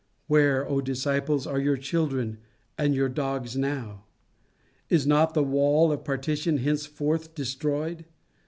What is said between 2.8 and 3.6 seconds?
your dogs